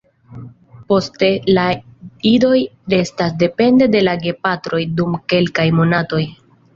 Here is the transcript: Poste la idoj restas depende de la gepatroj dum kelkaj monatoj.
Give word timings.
Poste 0.91 1.27
la 1.57 1.65
idoj 2.29 2.61
restas 2.93 3.35
depende 3.43 3.89
de 3.97 4.01
la 4.07 4.15
gepatroj 4.23 4.81
dum 5.01 5.15
kelkaj 5.35 5.67
monatoj. 5.81 6.23